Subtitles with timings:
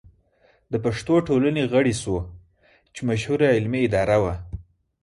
[0.71, 2.17] د پښتو ټولنې غړی شو
[2.93, 4.35] چې مشهوره علمي اداره وه.